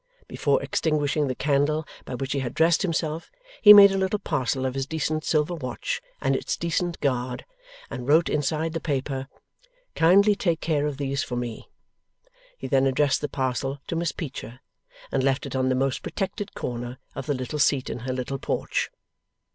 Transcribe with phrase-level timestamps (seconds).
[0.27, 3.29] Before extinguishing the candle by which he had dressed himself,
[3.61, 7.45] he made a little parcel of his decent silver watch and its decent guard,
[7.87, 9.27] and wrote inside the paper:
[9.93, 11.69] 'Kindly take care of these for me.'
[12.57, 14.61] He then addressed the parcel to Miss Peecher,
[15.11, 18.39] and left it on the most protected corner of the little seat in her little
[18.39, 18.89] porch.